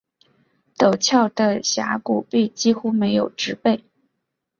[0.77, 3.83] 陡峭的峡谷壁几乎没有植被。